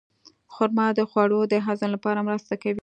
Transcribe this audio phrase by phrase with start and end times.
[0.53, 2.79] خرما د خوړو د هضم لپاره مرسته کوي.